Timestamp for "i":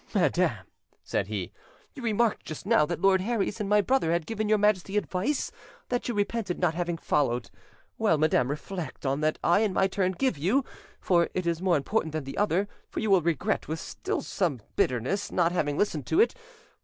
9.43-9.59